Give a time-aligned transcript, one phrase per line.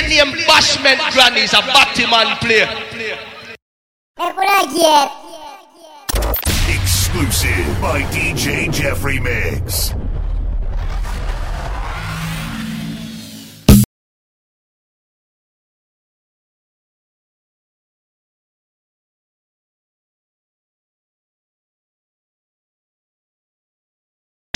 [0.00, 2.62] play name Bashment Granny is a Batman play.
[6.68, 9.94] Exclusive by DJ Jefe Mix.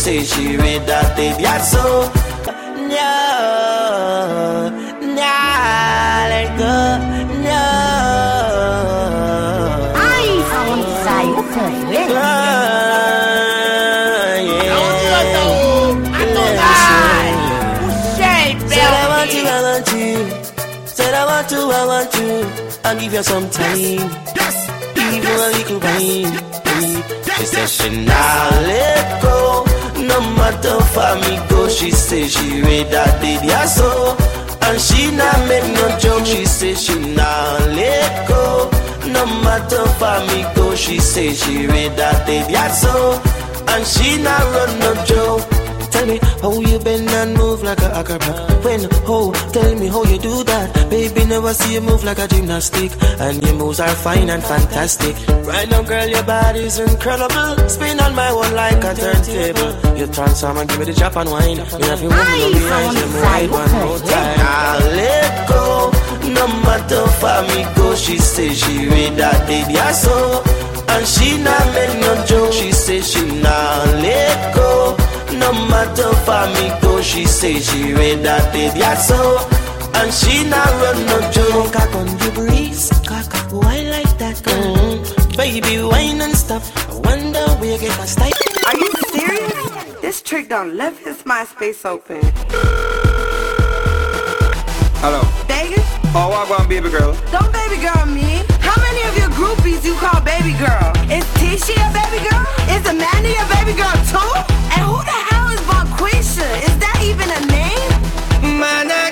[0.01, 2.11] Say she read that they yeah so
[2.89, 3.70] No
[23.01, 23.77] give you some time.
[25.15, 26.33] Even a little wine.
[27.37, 29.65] She said she not let go.
[29.97, 31.69] No matter for me go.
[31.69, 34.17] She say she read that did ya so.
[34.63, 36.27] And she not make no joke.
[36.27, 38.71] She say she not let go.
[39.07, 40.75] No matter for me go.
[40.75, 43.21] She say she read that did ya so.
[43.69, 45.43] And she not run no joke.
[46.01, 48.65] Tell me how you bend and move like a acrobat.
[48.65, 50.89] When, oh, tell me how you do that.
[50.89, 52.91] Baby, never see you move like a gymnastic.
[53.21, 55.15] And your moves are fine and fantastic.
[55.45, 57.69] Right now, girl, your body's incredible.
[57.69, 59.99] Spin on my one like a turntable.
[59.99, 61.57] You transform and give me the chop and wine.
[61.59, 64.39] You have your woman up behind you, ride one more time.
[64.41, 65.91] I'll let go.
[66.33, 70.43] No matter for me go, she say she read that did ya so.
[70.89, 72.55] And she not make no joke.
[72.55, 74.60] She say she not let go.
[76.41, 79.39] No matter for me go, she say she read that did ya so.
[79.93, 81.73] And she not run no joke.
[81.73, 84.37] Cock on the breeze, cock, why like that?
[84.49, 86.63] Mm, baby, wine and stop.
[86.89, 88.33] I wonder where you get a style.
[88.67, 90.01] Are you serious?
[90.01, 92.21] This trick done left his MySpace open.
[95.05, 95.21] Hello.
[95.47, 95.85] Vegas?
[96.15, 97.13] Oh, what going, baby girl?
[97.31, 98.41] Don't baby girl me.
[98.65, 100.89] How many of your groupies you call baby girl?
[101.13, 102.45] Is Tisha a baby girl?
[102.73, 104.33] Is Amanda a baby girl too?
[104.73, 106.49] And who the hell is Bonquisha?
[106.67, 108.59] Is that even a name?
[108.61, 109.11] Man, I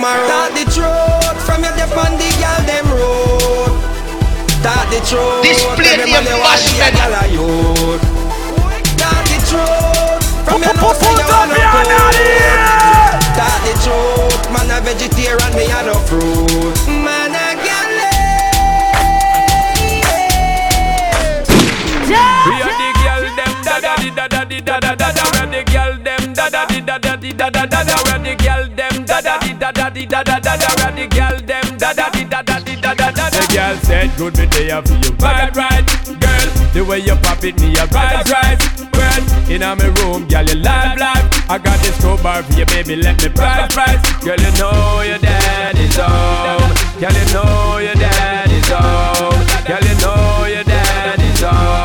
[0.00, 0.24] tomorrow.
[0.24, 3.76] Start the truth from your dep on the gal them road.
[4.64, 5.44] Start the truth.
[5.44, 6.96] This play Every name man they the Bashment.
[6.96, 8.00] gal a youth.
[9.30, 11.52] The truth from your nose to your one
[13.36, 16.76] Start the truth, man a vegetarian, me a no fruit.
[16.88, 18.00] Man a gal.
[18.00, 18.40] Eh.
[22.48, 25.22] We are the girl them da da di da da di da da da da.
[25.30, 27.94] We are the girl them da da di da da di da da da da.
[28.04, 28.34] We are the
[30.00, 30.96] di da da da da da da.
[30.96, 33.28] We the girl them da da di da da di da da da.
[33.28, 35.84] The girl said, "Good me day for you, right, right,
[36.24, 36.46] girl.
[36.72, 38.58] The way you pop it, me a right, right,
[38.96, 39.22] well.
[39.52, 41.26] In my room, girl, you live, live.
[41.50, 42.96] I got this crowbar for you, baby.
[42.96, 44.00] Let me price, price.
[44.24, 46.72] Girl, you know your daddy's home.
[47.00, 49.40] Girl, you know your daddy's home.
[49.68, 51.79] Girl, you know your daddy's home.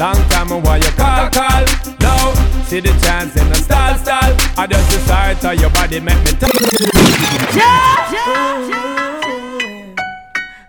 [0.00, 1.64] Long time I want you call, call.
[2.00, 2.32] Now,
[2.64, 4.32] see the chance in the stall, stall.
[4.56, 6.50] I just sight of your body make me talk.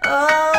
[0.03, 0.50] Oh yeah,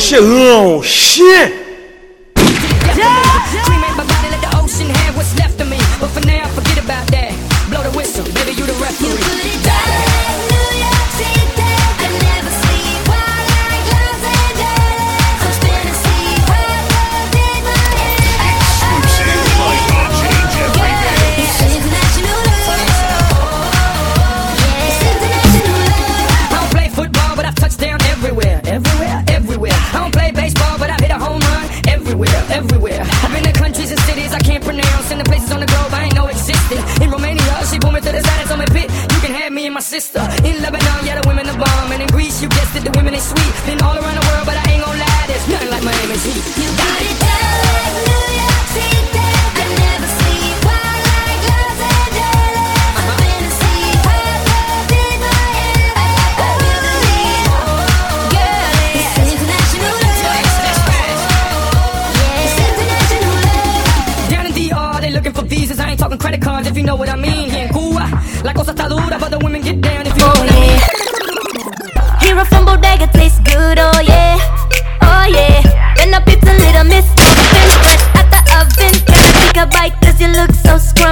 [0.00, 1.59] 是おっ。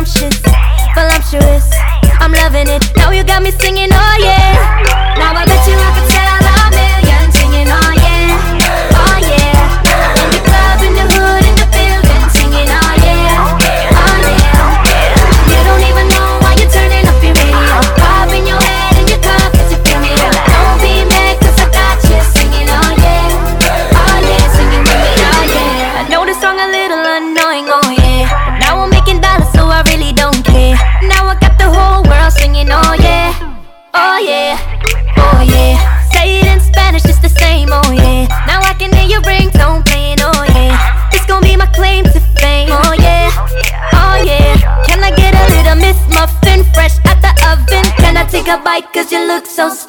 [0.00, 0.37] assumptions
[49.58, 49.87] so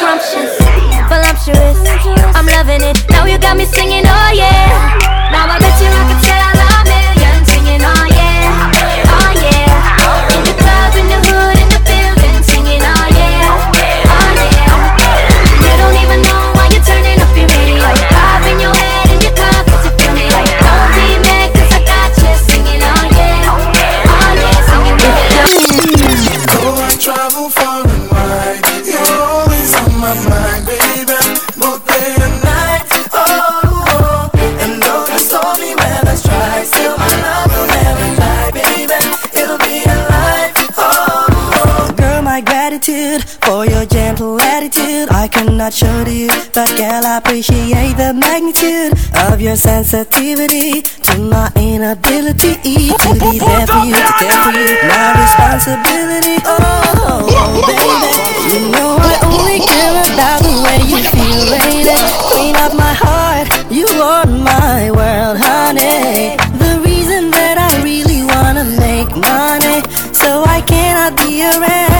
[48.49, 48.93] magnitude
[49.31, 54.77] of your sensitivity to my inability to be there for you, to care for you,
[54.87, 56.37] my responsibility.
[56.45, 58.09] Oh, oh baby,
[58.53, 61.97] you know I only care about the way you feel, lady.
[62.31, 66.37] Clean up my heart, you are my world, honey.
[66.57, 71.98] The reason that I really wanna make money, so I cannot be around.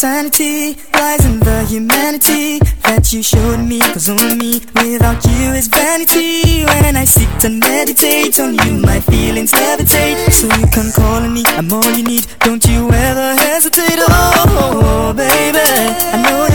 [0.00, 3.80] sanity lies in the humanity that you showed me.
[3.92, 6.64] Cause only me without you is vanity.
[6.64, 10.32] When I sit and meditate on you, my feelings levitate.
[10.32, 12.26] So you can call on me, I'm all you need.
[12.40, 14.00] Don't you ever hesitate.
[14.00, 16.49] Oh, baby, I know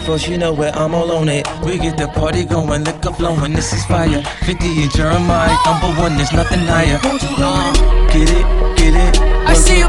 [0.00, 1.46] push up on it, for she know where I'm all on it.
[1.64, 4.22] We get the party going, liquor flowing, this is fire.
[4.46, 6.98] 50 and Jeremih, number one, there's nothing higher.
[7.02, 7.72] Uh,
[8.12, 9.20] get it, get it.
[9.46, 9.79] I see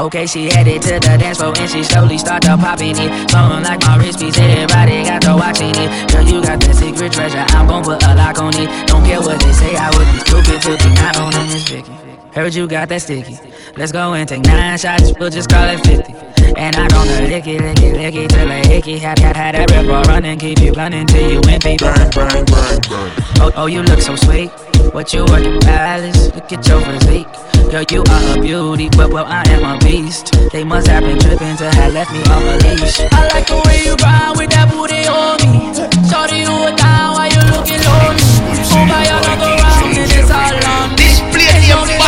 [0.00, 3.30] Okay, she headed to the dance floor and she slowly start to popping it.
[3.30, 6.10] Flowing like my wrist piece, everybody got to watching it.
[6.10, 8.88] Girl, you got that secret treasure, I'm gon' put a lock on it.
[8.88, 12.09] Don't care what they say, I would be stupid to be not on this.
[12.34, 13.38] Heard you got that sticky.
[13.76, 16.14] Let's go and take nine shots, we'll just call it 50.
[16.56, 18.98] And I gonna lick it, lick it, lick it till I hickey.
[18.98, 21.76] Had, had, had that ripper running, keep you running till you empty.
[21.76, 23.10] Bang, bang, bang, bang.
[23.42, 24.50] Oh, oh, you look so sweet.
[24.94, 26.32] What you working, Alice?
[26.34, 27.26] Look at your physique.
[27.70, 30.30] Girl, you are a beauty, but well, I am a beast.
[30.52, 33.00] They must have been tripping to have left me on a leash.
[33.10, 35.74] I like the way you ride with that booty on me.
[36.06, 38.22] Shorty, you a down while you looking lonely.
[38.70, 41.10] Oh, buy another round and it's all on me.
[41.10, 41.99] Display the embarrassment brand is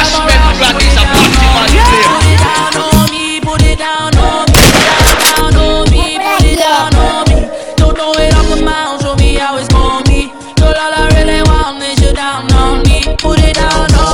[1.54, 2.21] man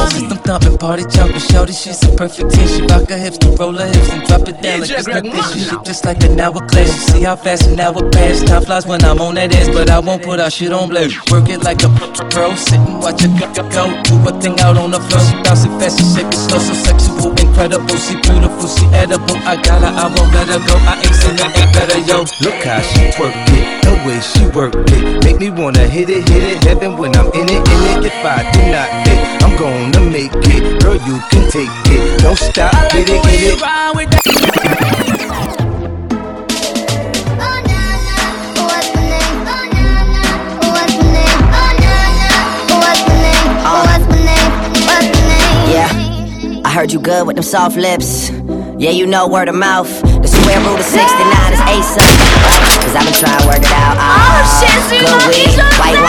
[0.08, 0.28] down on me.
[0.28, 2.68] System thumping, party jumping, shorty, she's a perfect 10.
[2.68, 5.32] She rock her hips to roll her hips and drop it down like it's nothing.
[5.52, 6.88] She shit just like an hourglass.
[6.88, 8.42] You see how fast an hour pass.
[8.44, 11.30] Time flies when I'm on that ass, but I won't put our shit on blast.
[11.30, 11.88] Work it like a
[12.30, 13.84] pro, sit and watch it go, go, go.
[14.02, 15.22] Do a thing out on the floor.
[15.24, 17.96] She bounce it fast, she shake it slow, so sexual, incredible.
[17.96, 19.36] She beautiful, she edible.
[19.44, 20.74] I got her, I won't let her go.
[20.88, 22.24] I ain't seen nothing better, yo.
[22.44, 25.24] Look how she work it, the way she work it.
[25.24, 28.06] Make me wanna hit it, hit it, heaven when I'm in it, in it.
[28.08, 29.27] If I do not hit, I'm
[29.58, 30.82] gonna make it.
[30.82, 32.20] Girl, you can take it.
[32.20, 33.60] Don't stop, get it, get it.
[45.68, 48.30] Yeah, I heard you good with them soft lips.
[48.78, 49.90] Yeah, you know word of mouth.
[50.22, 52.14] The square root of 69 is ace up.
[52.78, 53.96] Cause I've been trying to work it out.
[53.98, 54.38] Uh,
[54.88, 56.07] good weed, white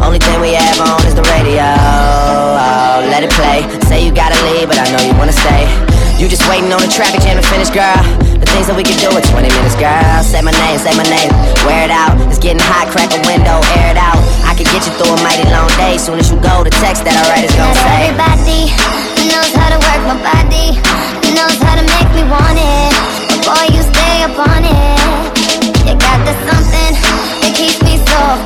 [0.00, 1.66] Only thing we have on is the radio.
[1.66, 3.66] Oh, let it play.
[3.90, 5.68] Say you gotta leave, but I know you wanna stay.
[6.22, 7.98] You just waiting on the traffic jam to finish, girl.
[8.38, 10.22] The things that we can do in 20 minutes, girl.
[10.22, 11.34] Say my name, say my name.
[11.66, 12.14] Wear it out.
[12.30, 14.22] It's getting hot, crack a window, air it out.
[14.46, 15.98] I can get you through a mighty long day.
[15.98, 18.14] Soon as you go, the text that I write is gonna say.
[18.14, 18.70] Everybody
[19.26, 20.78] knows how to work my body,
[21.34, 22.92] knows how to make me want it.
[23.26, 25.02] But boy, you stay up on it.
[25.82, 26.92] You got the something
[27.42, 28.42] that keeps me so off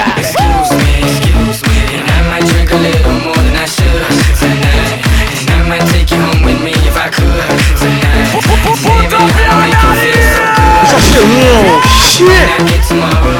[0.00, 3.84] Excuse me, excuse me, and I might drink a little more than I should
[4.40, 5.04] tonight.
[5.40, 7.28] And I might take you home with me if I could
[7.76, 8.32] tonight.
[8.80, 11.84] Baby, I'll make you feel so good.
[12.00, 12.28] Shit.
[12.28, 13.39] When I get tomorrow.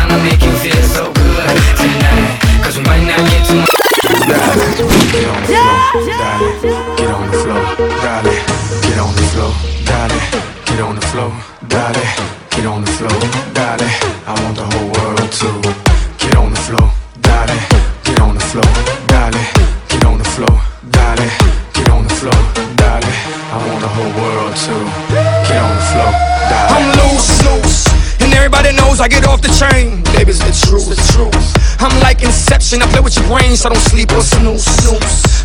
[33.39, 34.67] Inception, I don't sleep or snooze.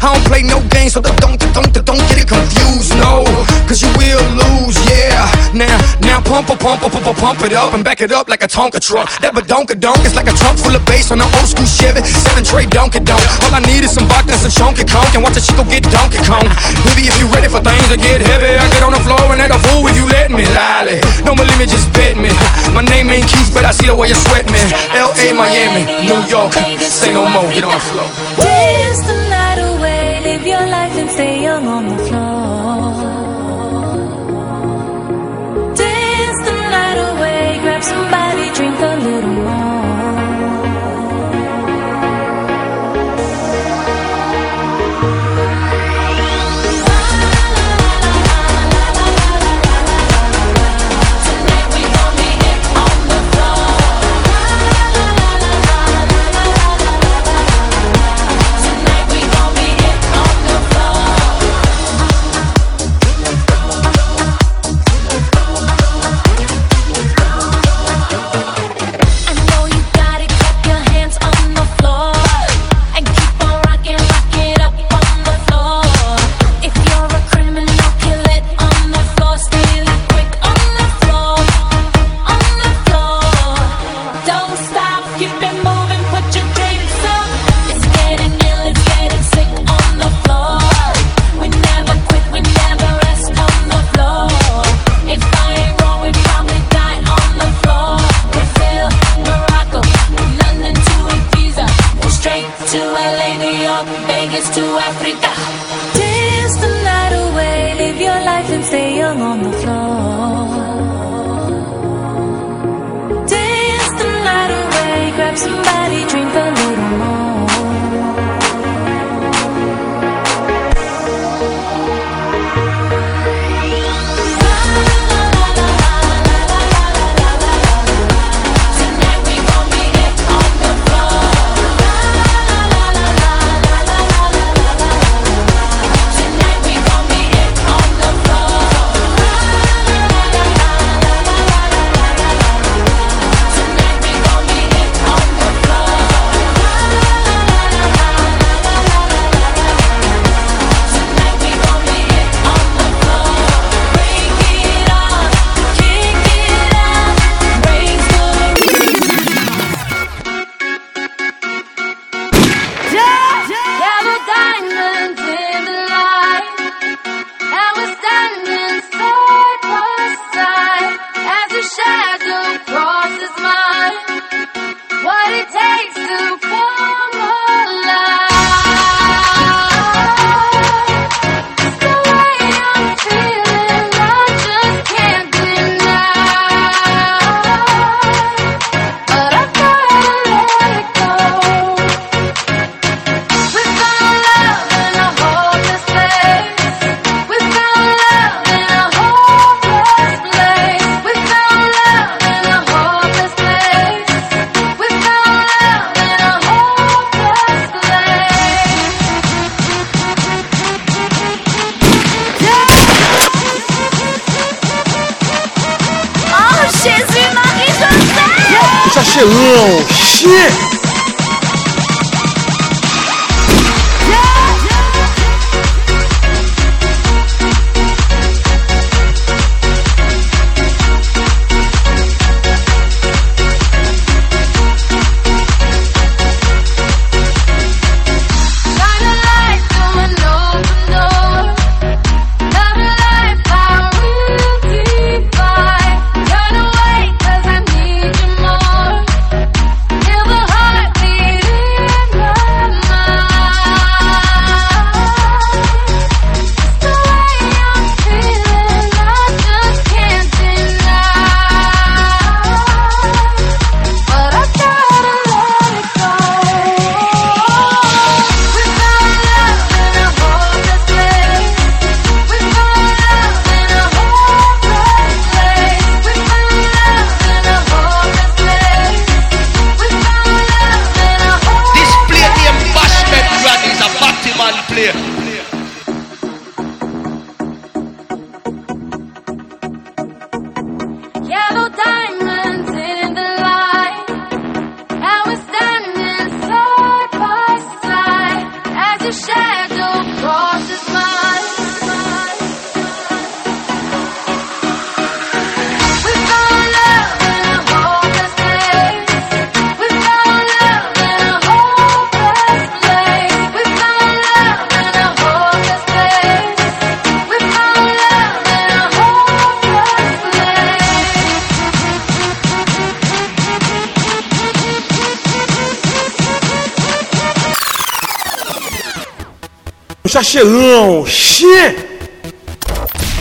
[0.02, 1.35] I don't play no games, so don't
[6.44, 9.08] pump, pump, pump, pump, it up and back it up like a Tonka truck.
[9.24, 12.04] That badonka donk is like a trunk full of bass on an old school Chevy.
[12.04, 13.22] Seven tray donkey donk.
[13.48, 15.86] All I need is some vodka and some chunky conk and watch a chico get
[15.88, 16.44] donkey kong.
[16.92, 19.40] Baby, if you ready for things to get heavy, I get on the floor and
[19.40, 20.44] act a fool if you let me.
[20.52, 22.28] Lolly, don't believe me, just bet me.
[22.76, 24.60] My name ain't Keith, but I see the way you sweat me.
[24.92, 26.52] L.A., Miami, New York,
[26.84, 28.08] say no more, get on the floor.
[28.44, 32.05] Dance the night away, live your life and stay young on the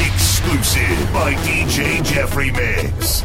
[0.01, 3.21] Exclusive by DJ Jefe Mix.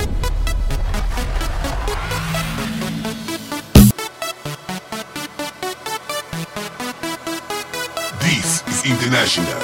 [8.21, 9.61] This is International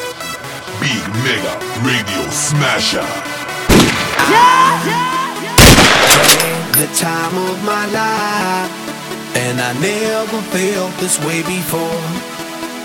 [0.81, 3.05] Big Mega Radio Smasher.
[4.33, 6.73] Yeah, yeah, yeah.
[6.73, 8.73] The time of my life,
[9.37, 12.36] and I never felt this way before.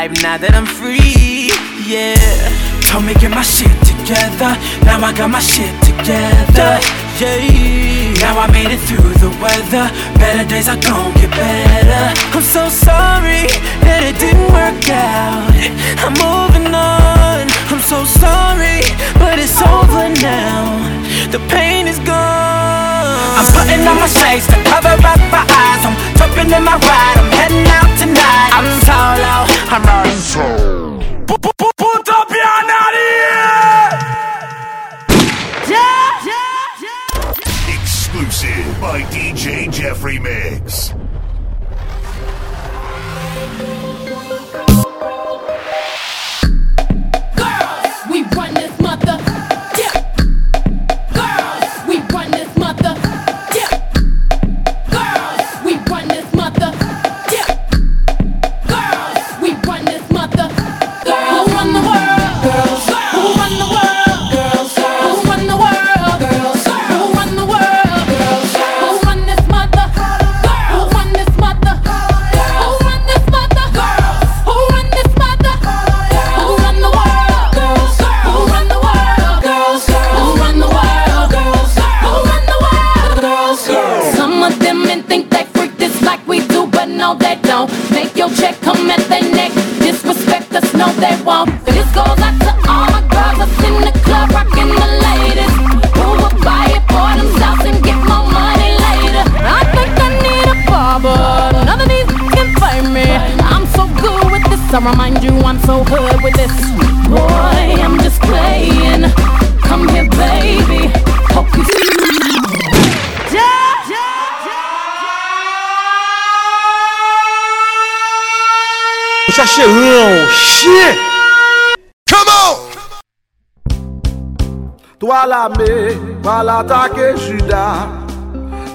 [0.00, 1.52] Life now that I'm free.
[1.84, 2.16] Yeah.
[2.88, 4.56] Told me get my shit together.
[4.88, 6.80] Now I got my shit together.
[7.20, 8.16] Yeah.
[8.24, 9.92] Now I made it through the weather.
[10.16, 12.16] Better days are gonna get better.
[12.32, 13.44] I'm so sorry
[13.84, 15.52] that it didn't work out.
[16.00, 17.44] I'm moving on.
[17.68, 18.80] I'm so sorry,
[19.20, 20.80] but it's over now.
[21.28, 23.36] The pain is gone.
[23.36, 25.84] I'm putting on my shades to cover up my eyes.
[25.84, 27.16] I'm jumping in my ride.
[27.20, 28.50] I'm heading out tonight.
[28.56, 29.34] I'm solo.
[29.72, 30.99] I'm riding solo.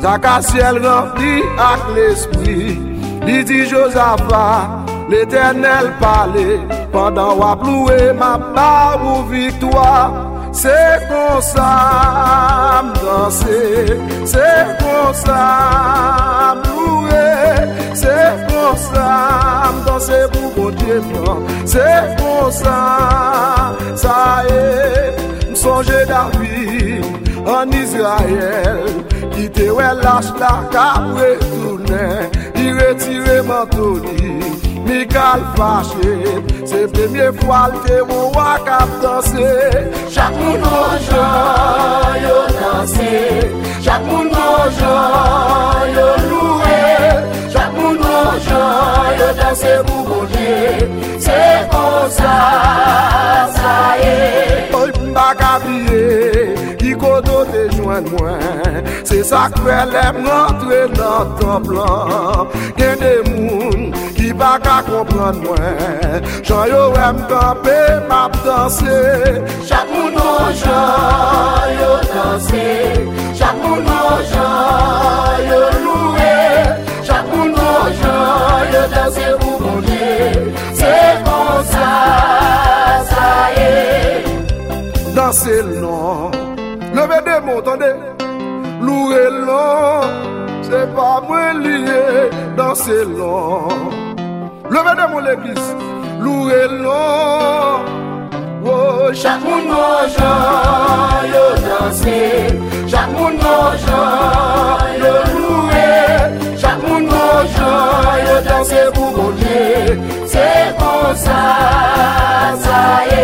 [0.05, 2.77] Tak a siel renfli ak l'esprit
[3.25, 4.49] Li di Josafa
[5.09, 6.61] L'Eternel pale
[6.93, 10.13] Pendan wap loue ma pa ou victwa
[10.53, 10.77] Se
[11.09, 11.71] kon sa
[12.85, 13.57] m danse
[14.29, 15.41] Se kon sa
[16.53, 17.25] m loue
[17.97, 18.15] Se
[18.45, 19.09] kon sa
[19.73, 21.89] m danse pou kote mwen Se
[22.21, 22.79] kon sa
[24.05, 24.21] sa
[24.53, 24.65] e
[25.49, 29.03] M sonje da vi an Israel
[29.33, 36.13] Ki te wè lache la kap retounen Di retire mantoni Mikal fache.
[36.69, 39.49] Se premye fwa l te wou wak ap danse.
[40.13, 43.13] Chak moun moun jan yo danse.
[43.85, 46.77] Chak moun moun jan yo loue
[47.53, 50.53] Chak moun moun jan yo danse pou bonje
[51.25, 51.41] Se
[51.73, 52.35] kon sa
[53.57, 54.15] sa ye
[54.73, 55.27] Oy mba
[57.35, 58.87] kote jwen mwen.
[59.03, 62.47] Se sakwe lem rentre nan ton plan.
[62.77, 66.23] Gen de moun ki baka kompran mwen.
[66.47, 67.79] Jan yo wèm kampe
[68.09, 68.99] map danse.
[69.67, 72.67] Chak moun nou jan yo danse.
[73.39, 76.31] Chak moun nou jan yo loue.
[77.07, 80.15] Chak moun nou jan yo danse pou bonje
[80.79, 80.95] Se
[81.27, 81.91] kon sa
[83.11, 83.29] sa
[83.59, 83.69] ye.
[85.15, 86.44] Danse lon
[86.95, 87.91] Leve de moun, tande
[88.81, 90.01] Loure lon
[90.63, 92.01] Se pa mwen liye
[92.57, 93.67] Danse lon
[94.71, 95.65] Leve de moun l'eglis
[96.23, 97.95] Loure lon
[99.13, 102.17] Chak moun moun jan Yo danse
[102.91, 109.99] Chak moun moun jan Yo loure Chak moun moun jan Yo danse pou moun liye
[110.27, 110.47] Se
[110.79, 111.41] kon sa
[112.65, 112.81] Sa
[113.11, 113.23] e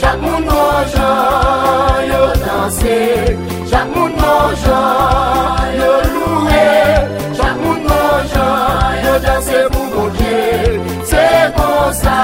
[0.00, 2.25] Chak moun moun jan Yo
[2.66, 3.36] danse
[3.70, 6.66] Chak moun moun jan yo loue
[7.38, 10.38] Chak moun moun jan yo danse pou bonje
[11.10, 12.18] Se kon sa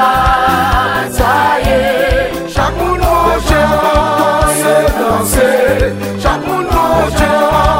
[1.18, 1.34] sa
[1.66, 1.80] ye
[2.55, 3.68] Chak moun moun jan
[4.62, 5.51] yo danse
[6.22, 7.72] Chak moun moun jan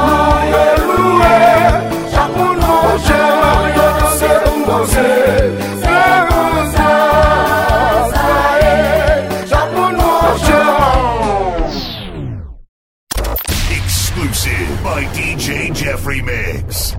[16.13, 16.95] remix.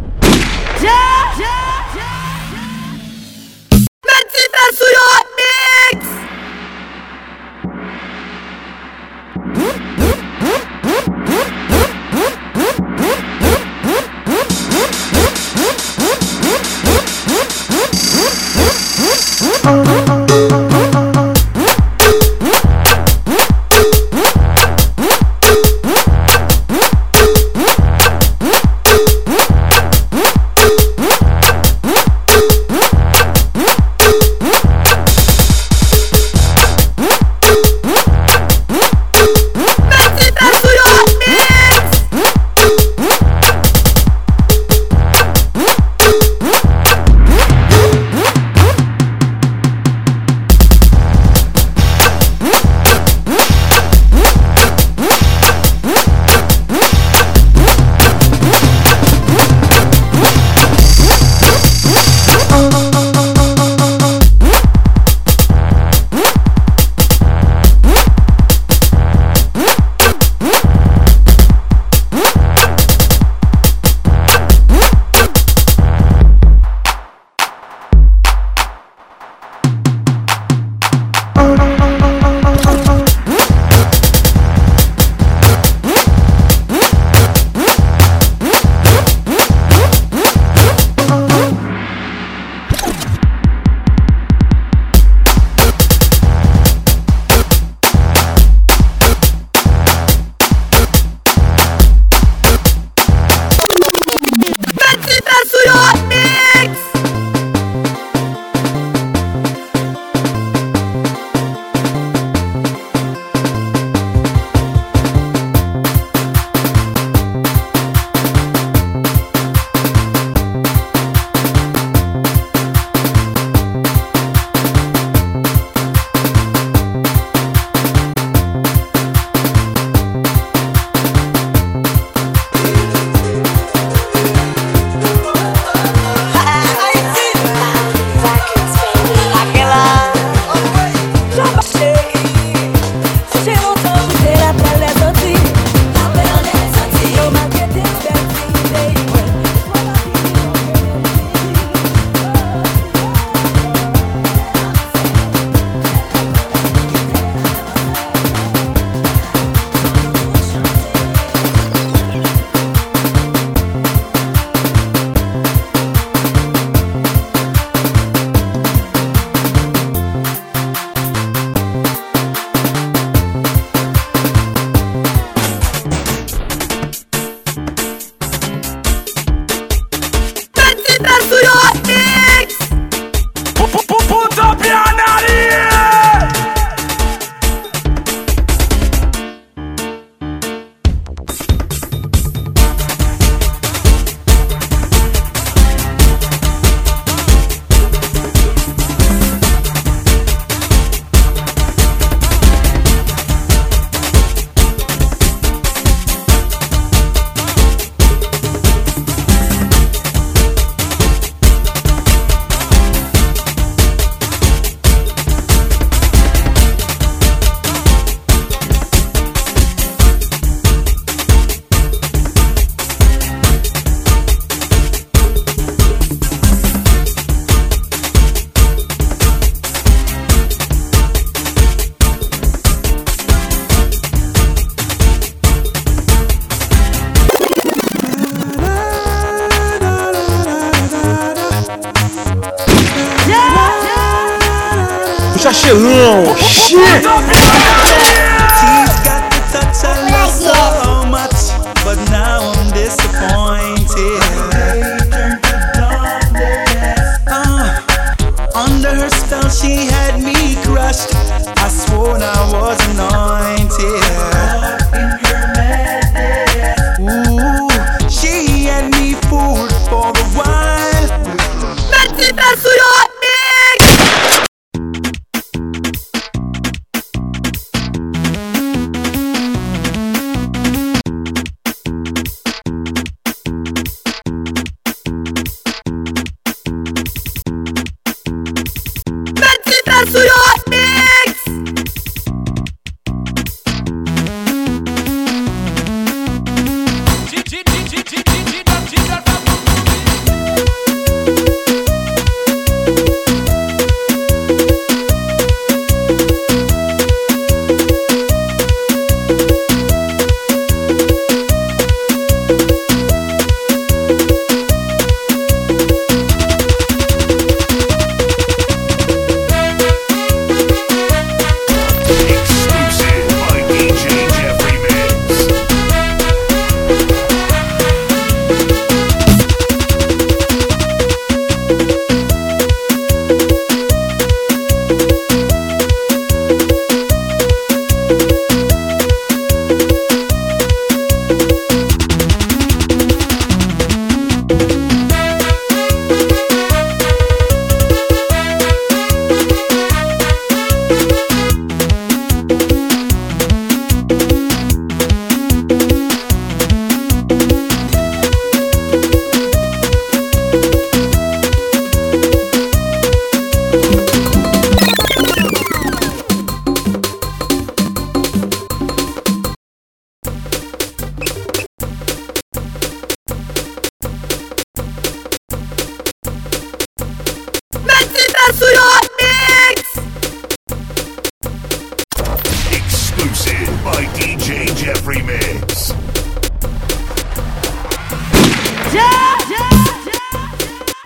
[0.82, 1.04] Ja,
[1.38, 1.58] ja,
[1.96, 2.14] ja,
[2.54, 2.66] ja.
[4.06, 4.26] Men
[5.38, 6.23] mix!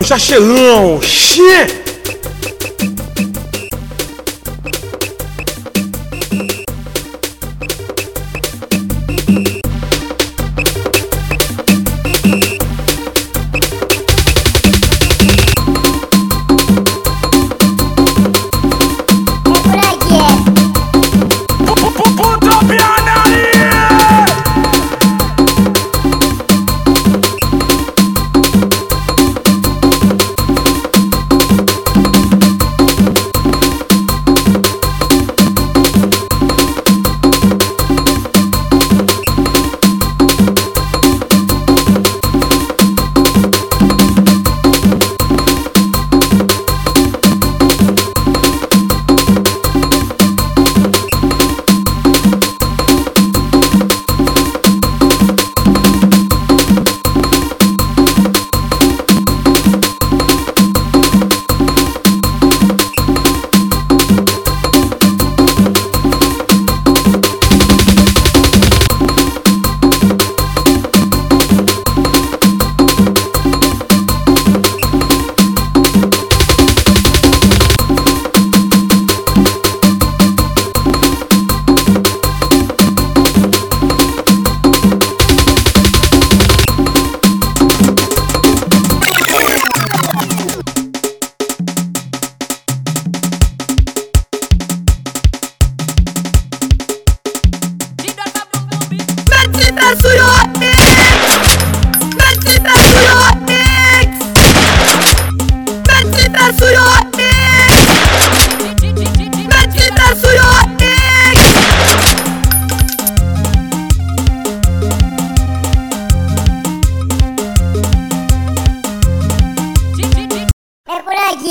[0.06, 1.66] Chache ran, chien!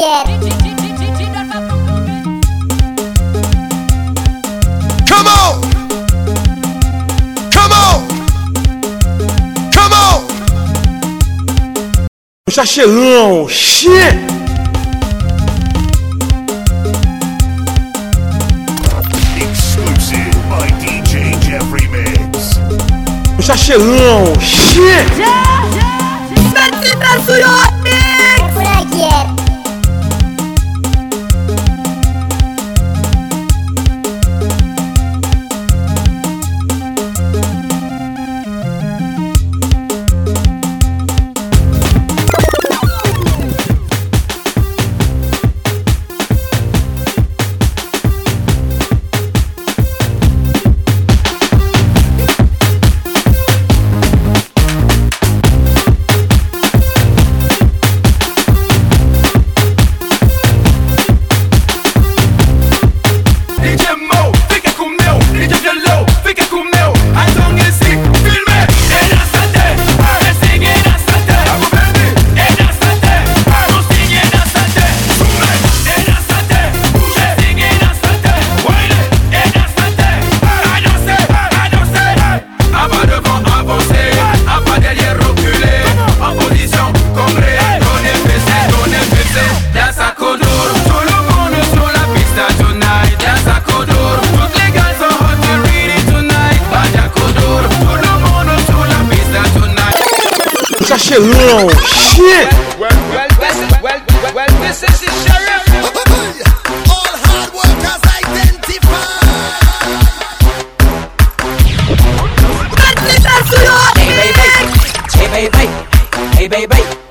[0.08, 0.26] yet.
[5.06, 5.62] Come on!
[7.52, 8.08] Come on!
[9.72, 10.28] Come on!
[12.48, 13.48] Está chegando!
[13.50, 14.16] Shit!
[23.40, 24.40] Está chegando!
[24.40, 25.08] Shit!
[26.50, 27.77] Смерть Тимур Сурет!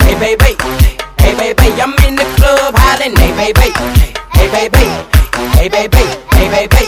[0.06, 0.54] Hey baby,
[1.18, 3.74] hey baby, I'm in the club hollering, hey baby,
[4.38, 4.86] hey baby,
[5.58, 6.04] hey baby,
[6.38, 6.82] hey baby,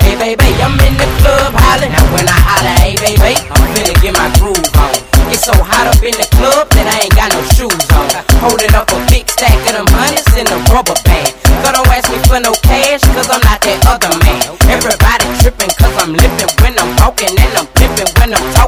[0.00, 1.92] hey baby, I'm in the club hollering.
[1.92, 4.96] Now when I holler, hey baby, I'm finna get my groove on.
[5.28, 8.08] It's so hot up in the club that I ain't got no shoes on.
[8.40, 11.34] Holding up a big stack of them hundreds in a rubber band.
[11.60, 14.40] So don't ask me for no cash, cause I'm not that other man.
[14.70, 18.65] Everybody tripping cause I'm lippin' when I'm walking and I'm flipping when I'm talking.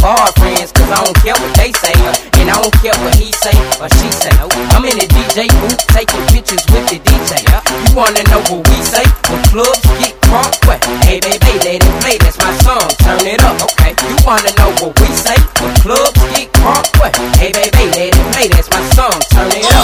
[0.00, 1.94] Y'all boyfriends, cause I don't care what they say.
[1.94, 4.32] Uh, and I don't care what he say or she say.
[4.40, 4.48] Uh.
[4.74, 7.44] I'm in the DJ booth taking pictures with the DJ.
[7.52, 7.60] Uh.
[7.86, 9.04] You wanna know what we say?
[9.30, 10.82] When clubs get crunk, what?
[11.04, 12.88] Hey baby, let it play, that's my song.
[13.04, 13.94] Turn it up, okay?
[14.08, 15.36] You wanna know what we say?
[15.62, 17.12] When clubs get crunk, what?
[17.38, 19.18] Hey baby, let it play, that's my song.
[19.30, 19.83] Turn it up,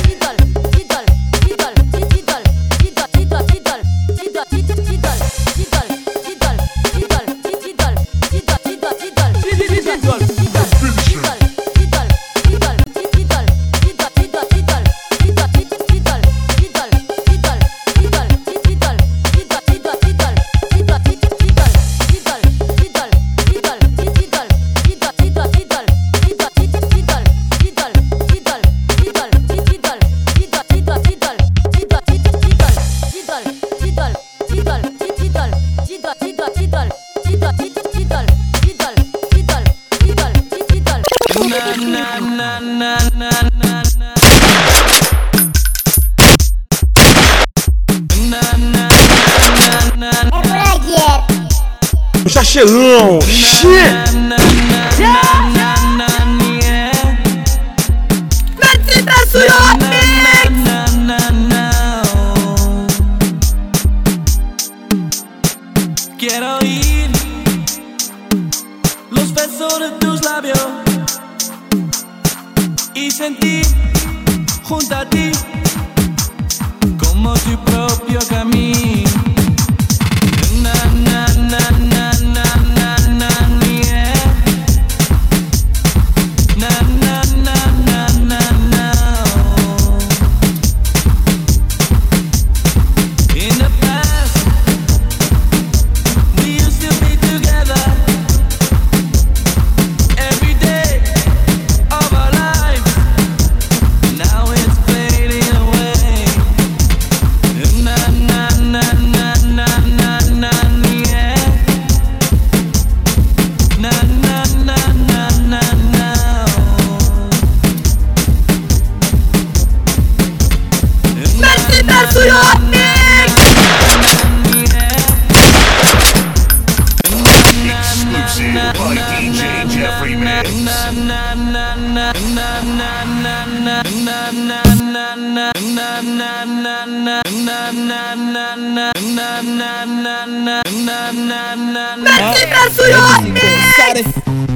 [142.71, 144.03] psicosare,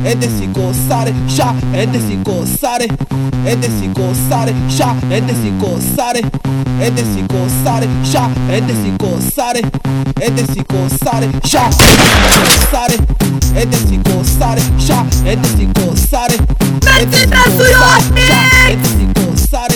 [0.06, 2.88] es de psicosare, ya, es de psicosare,
[3.46, 6.22] es de psicosare, ya, es de psicosare,
[6.82, 9.62] es de psicosare, ya, es de psicosare,
[10.22, 12.96] es de psicosare, ya, psicosare,
[13.56, 15.86] es de psicosare, ya, es ya,
[18.70, 19.76] es de psicosare,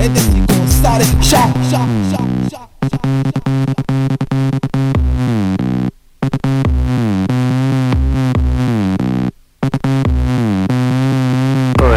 [0.00, 1.58] es de psicosare, ya.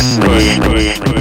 [0.02, 0.64] Sleep.
[0.64, 0.96] Sleep.
[0.96, 1.21] Sleep.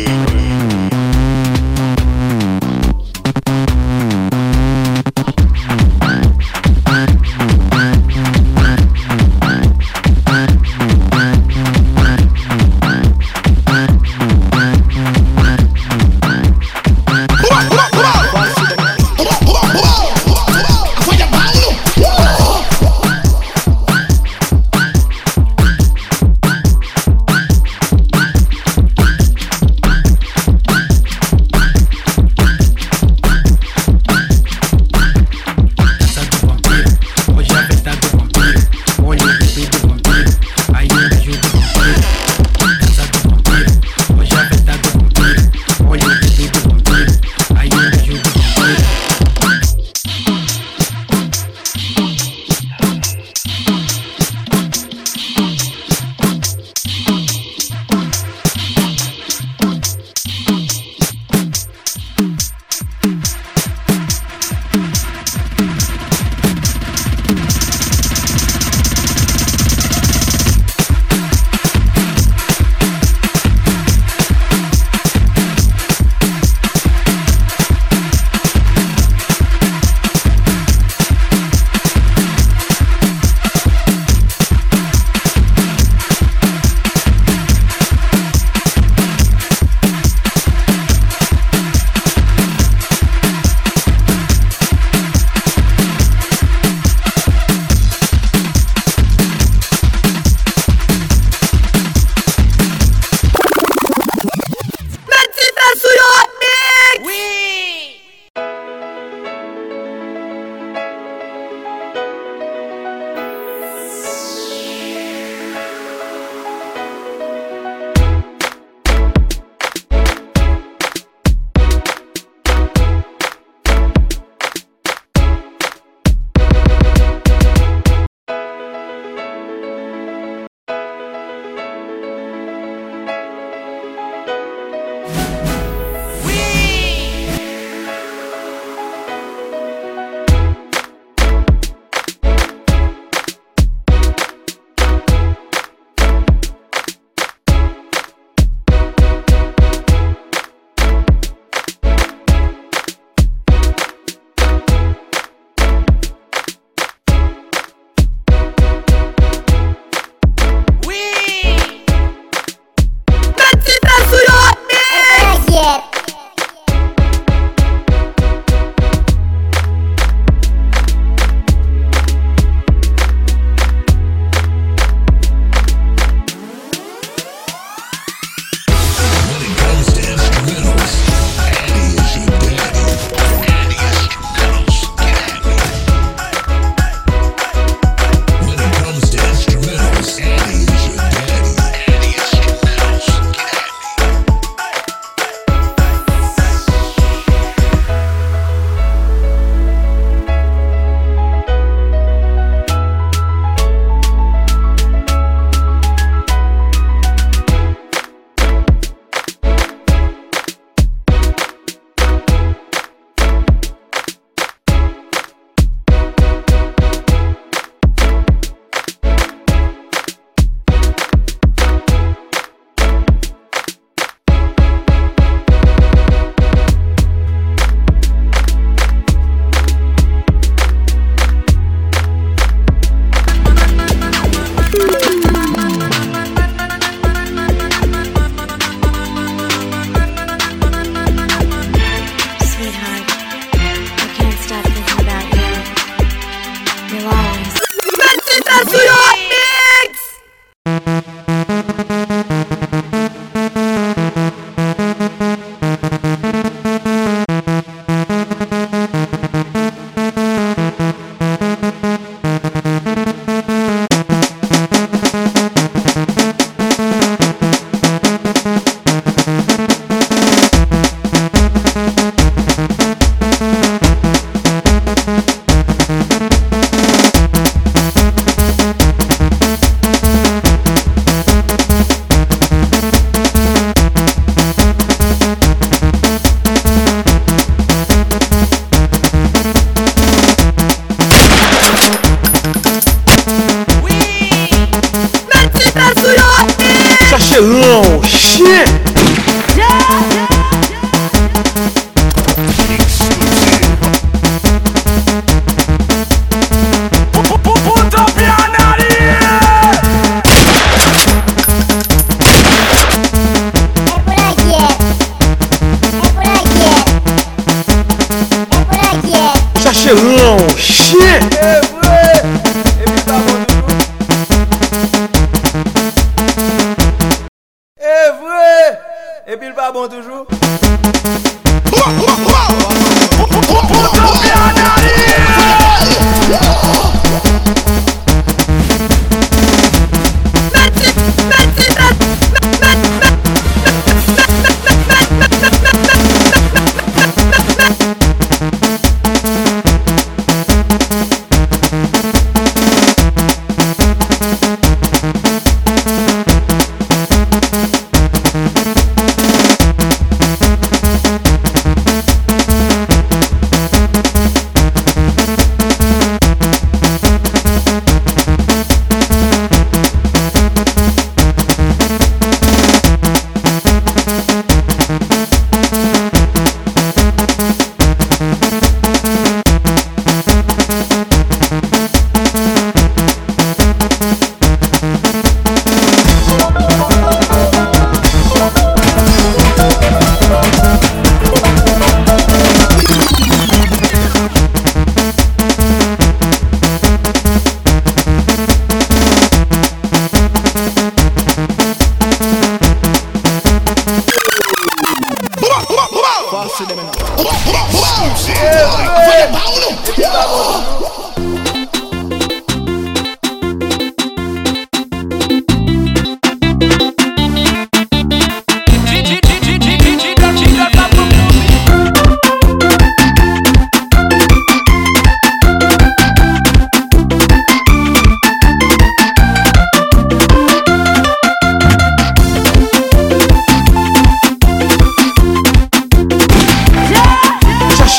[321.21, 321.70] Yeah.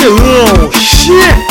[0.04, 1.51] Oh, shit.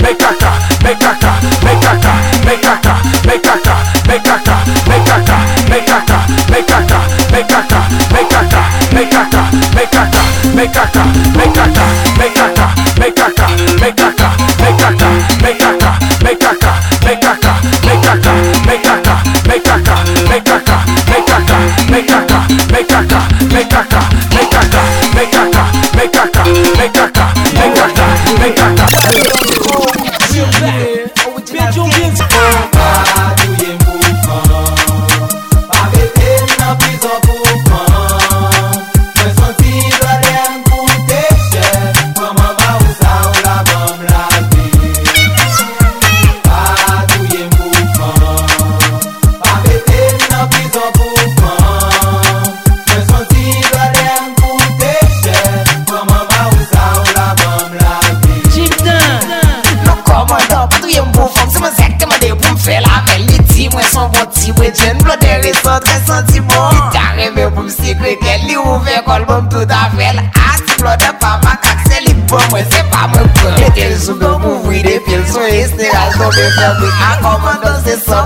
[10.61, 11.03] me caca,
[11.35, 12.20] me caca,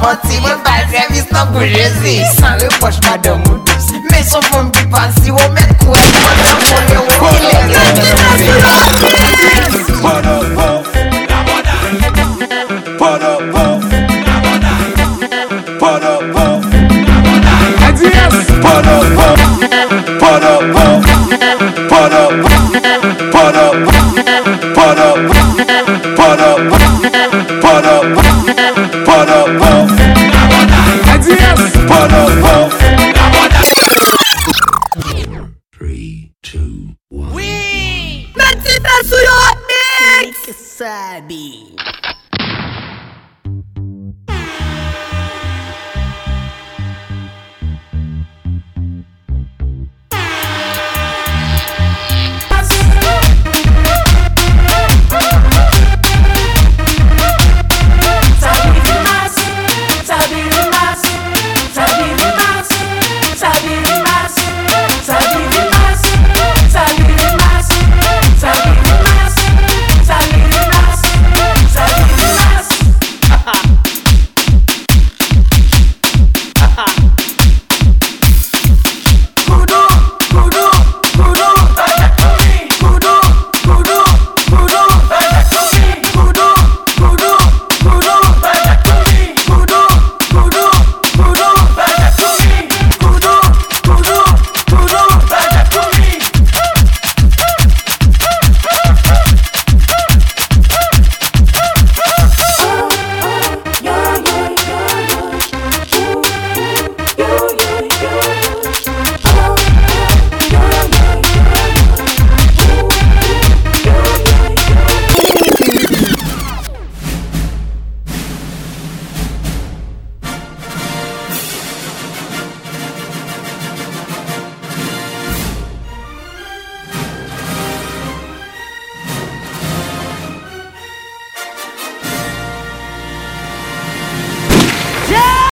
[0.06, 4.84] mati, mwen bay servis nan goujezi San repoch madam ou dos, men son fon pi
[4.94, 6.86] pansi ou men kouè Mwen nan moun.
[6.94, 7.90] Yo ou ilè gen.
[9.02, 10.86] Goujezi Pono pof,
[11.32, 11.84] la bonan
[13.02, 13.82] Pono pof,
[14.28, 14.82] la bonan
[15.82, 16.62] Pono pof,
[17.08, 17.62] la bonan
[18.66, 19.40] Pono pof,
[20.22, 21.02] pono pof,
[21.90, 22.85] pono pof